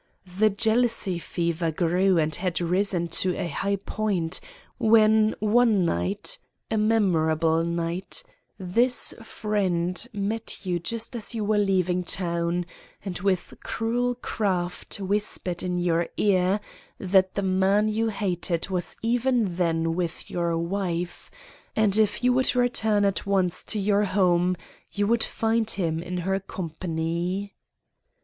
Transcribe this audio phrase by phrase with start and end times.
[0.39, 4.39] The jealous fever grew and had risen to a high point,
[4.79, 12.65] when one night—a memorable night—this friend met you just as you were leaving town,
[13.05, 16.61] and with cruel craft whispered in your ear
[16.97, 21.29] that the man you hated was even then with your wife,
[21.75, 24.57] and that if you would return at once to your home
[24.91, 27.53] you would find him in her company.